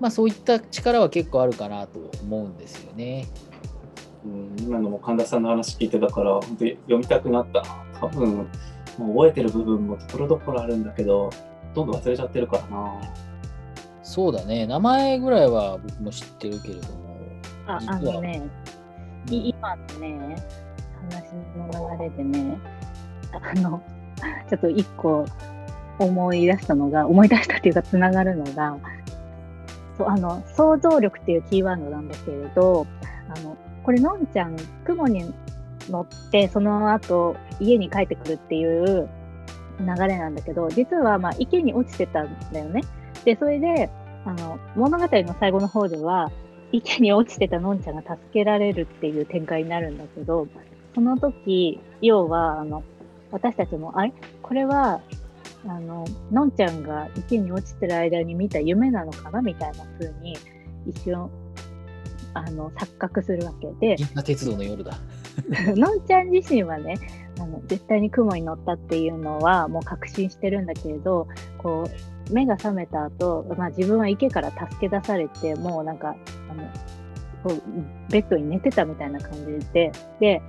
[0.00, 3.26] まあ、そういった力は結構あるかなと思うんですよね。
[4.24, 7.64] うん、今のも神田さんの話聞いてたから本当に読みたくなった。
[8.00, 8.48] 多分
[8.98, 11.30] もう覚えてる部分もところどころあるんだけど
[11.74, 13.00] どんどん忘れちゃってるからな。
[14.02, 14.66] そうだね。
[14.66, 17.16] 名前ぐらいは僕も知ってるけれども
[17.66, 18.42] ああのね
[19.30, 20.36] 今のね
[21.10, 22.58] 話の流れでね、
[23.32, 23.82] あの、
[24.48, 25.26] ちょっと一個
[25.98, 28.76] 思い出したのが、思い出したっていうかつながるのが、
[29.96, 32.86] そうあの想像力っていうキーワードなんだけれど、
[33.34, 35.32] あのこれ、のんちゃん、雲に
[35.88, 39.08] 乗って、その後家に帰ってくるっていう
[39.80, 42.82] 流れなんだけど、実はまあ池に落ちてたんだよね。
[43.24, 43.88] で、それで、
[44.24, 46.30] あの物語の最後の方では、
[46.72, 50.48] 池に落ちてたのんちゃんが助けられるっていう展開になるんだけど、
[50.94, 52.82] その時、要は、あの、
[53.30, 54.12] 私たちも、あれ？
[54.42, 55.00] これは、
[55.68, 60.36] あの、のんちゃんが池に落ちてる間に見た夢なのかなみたいな風に、
[60.86, 61.30] 一瞬、
[62.34, 63.96] あの、錯覚するわけで。
[63.96, 64.92] 銀河鉄道の夜だ。
[65.74, 66.94] のんちゃん自身はね、
[67.38, 76.16] あの絶対に雲に乗ったっていうのはもう確信してるんだけれどこう目が覚めた後、まあ自分は池から助け出されてもうなんか
[76.50, 76.64] あの
[77.44, 80.42] こうベッドに寝てたみたいな感じでで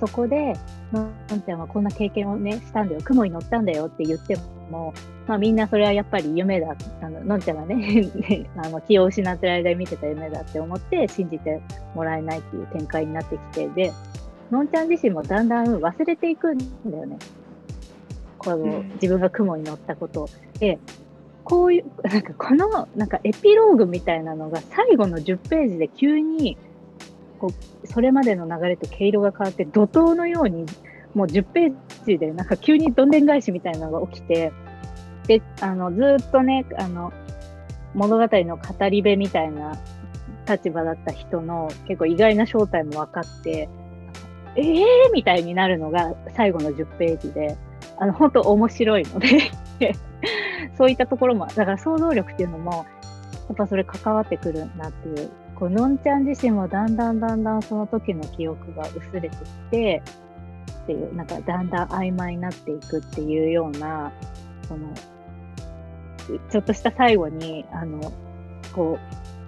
[0.00, 0.54] そこで、
[0.92, 4.36] のんちゃんはこんな経験をね、したんだよ、雲に乗ったんだよって言って
[4.70, 4.94] も、
[5.26, 8.10] まあみんなそれはやっぱり夢だ、あののんちゃんがね
[8.56, 11.60] あの気を失ってる間に見てた夢だって思って信じて
[11.94, 13.92] もらえないっていう展開になってきて、で、
[14.50, 17.18] のんちゃん自身もだんだん忘れていくんだよね。
[18.38, 20.28] この自分が雲に乗ったことを。
[20.60, 20.78] で、
[21.42, 26.56] こういう、なんかこの、なんかエピローグみたいなのが最後の10ページで急に
[27.36, 30.66] こうそれまでの流れと毛色が変わって怒涛のように
[31.14, 31.74] もう10ペー
[32.06, 34.52] ジでなんか急にどんでん返しみたいなのが起きて
[35.26, 37.12] であのずっとねあの
[37.94, 39.72] 物語の語り部みたいな
[40.48, 43.68] 立場だった人の結構意外な正体も分かって
[44.54, 47.56] えーみたいになるのが最後の10ページで
[47.98, 49.50] あの本当面白いので
[50.76, 52.86] そういったところもだから想像力っていうのも
[53.48, 59.36] やっぱそれ関わってくるなっていうこうのんちゃん自身もだんだんだんだんその時の記憶が薄れてき
[59.70, 60.02] て
[60.82, 64.12] っていうなんかだんだん曖昧になっていくっていうような
[64.68, 64.92] その
[66.50, 68.12] ちょっとした最後にあの
[68.74, 68.98] こ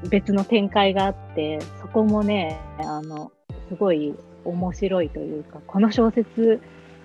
[0.05, 3.33] う別の展開があってそこもねあの
[3.69, 6.61] すごい面白いというかこの小説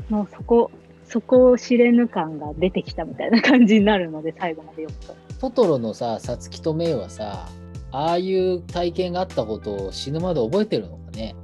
[0.09, 0.71] のそこ
[1.05, 5.49] そこを知れぬ感が出てきたみたいな感じになるので最後まで読むと。
[5.49, 7.49] トトロのさ、さつきとめいはさ、
[7.93, 11.35] ああいう体験があったことを死ぬまで覚えてるのかね。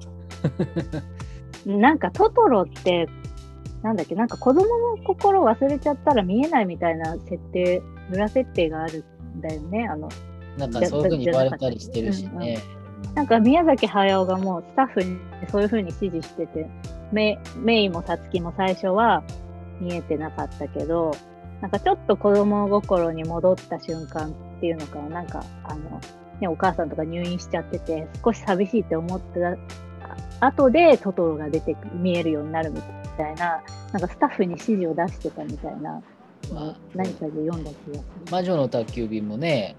[1.65, 3.07] なんかトトロって、
[3.83, 9.05] なんだっけ、なんか子供の心忘れちゃったら見えないみたいな設定、裏設定がある
[9.37, 9.87] んだよね。
[9.87, 10.09] あの
[10.57, 12.59] なんかそういうふうに言われたりしてるしね。
[13.03, 15.19] うんうん、なんか宮崎駿がもうスタッフに
[15.51, 16.67] そういうふうに指示してて、
[17.11, 19.23] メメイもさつきも最初は
[19.79, 21.11] 見えてなかったけど、
[21.61, 26.01] なんかちょっと子供心に戻った瞬間っていうのかな、なんかあの、
[26.39, 29.19] ね、お母さんとか入院しちゃってて、少し寂しいって思っ
[30.39, 32.81] た後でトトロが出て見えるようになるみ
[33.17, 33.61] たいな、
[33.91, 36.01] なんかスタッフに指示を出してたみたいな
[36.53, 38.03] まあ何かで読んだ気がする。
[38.31, 39.75] 魔女の宅急便もね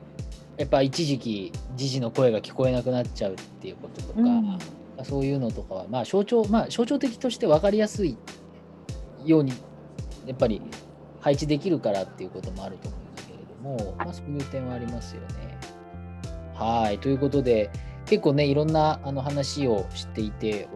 [0.58, 4.58] やっぱ一時期ジジの声が聞こえなくなっちゃうっていうこととか、うん
[5.02, 8.18] そういうのとかはまあ象徴まあ象徴的として分かりやすい
[9.24, 9.54] ように
[10.26, 10.61] やっぱり
[11.20, 13.38] 配置できるからっていうこともあると思うんだけれ
[13.78, 15.59] ども、まあ、そういう点はありますよね。
[16.61, 16.98] はい。
[16.98, 17.70] ということで
[18.06, 20.68] 結構ねいろんなあの話をしていて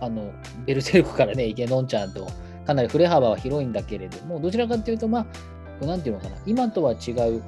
[0.00, 0.32] あの
[0.66, 2.26] ベルセルクからね池のんちゃんと
[2.66, 5.30] かなり振れ幅は広いんだけれどもどちらかというとまあこ
[5.82, 7.42] うなんていうのかな今とは違う、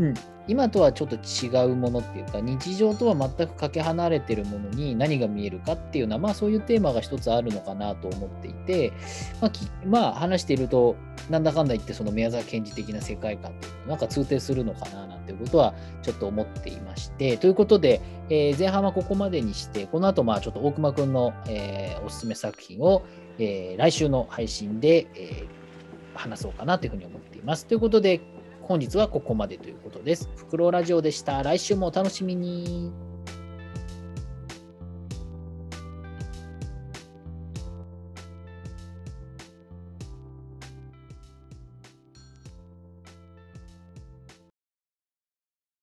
[0.00, 0.14] うん、
[0.46, 8.92] 今とはちょっと違うものっていうか日常とは全くかけ離れてるものに何が見えるかっていうのはまあそういうテーマが一つあるのかなと思っていて、
[9.40, 10.96] まあ、きまあ話していると
[11.30, 23.04] なんだかんだ言ってその宮沢賢治的な世界観っていうのがなんか通底するのかななんていうことはちょっと思っていましてということで、えー前半はここまでにしてこの後まあちょっと大熊くんの、えーおすすめ作品を、
[23.38, 25.64] えー来週の配信で、えー
[26.14, 27.66] 話そうかなというふうに思っています。
[27.66, 28.20] ということで
[28.62, 30.30] 本日はここまでということです。
[30.36, 31.42] フクロウラジオでした。
[31.42, 33.13] 来週もお楽しみに。